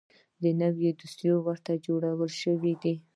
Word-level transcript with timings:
نوې 0.61 0.89
دوسیه 0.99 1.35
ورته 1.45 1.73
جوړه 1.85 2.11
شوې 2.41 2.73
ده. 2.81 2.93